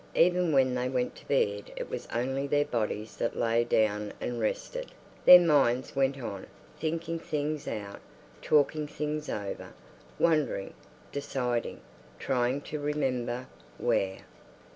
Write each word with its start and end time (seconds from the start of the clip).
Even 0.15 0.51
when 0.51 0.73
they 0.73 0.89
went 0.89 1.15
to 1.17 1.27
bed 1.27 1.71
it 1.75 1.87
was 1.87 2.07
only 2.11 2.47
their 2.47 2.65
bodies 2.65 3.17
that 3.17 3.37
lay 3.37 3.63
down 3.63 4.13
and 4.19 4.39
rested; 4.39 4.91
their 5.25 5.39
minds 5.39 5.95
went 5.95 6.17
on, 6.19 6.47
thinking 6.79 7.19
things 7.19 7.67
out, 7.67 7.99
talking 8.41 8.87
things 8.87 9.29
over, 9.29 9.73
wondering, 10.17 10.73
deciding, 11.11 11.81
trying 12.17 12.61
to 12.61 12.79
remember 12.79 13.45
where.... 13.77 14.21